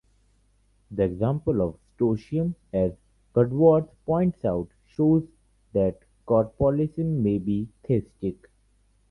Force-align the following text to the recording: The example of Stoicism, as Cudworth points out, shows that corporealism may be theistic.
The 0.89 1.03
example 1.03 1.61
of 1.61 1.75
Stoicism, 1.93 2.55
as 2.73 2.91
Cudworth 3.35 3.87
points 4.07 4.43
out, 4.43 4.67
shows 4.87 5.27
that 5.73 5.99
corporealism 6.27 7.21
may 7.21 7.37
be 7.37 7.69
theistic. 7.83 8.49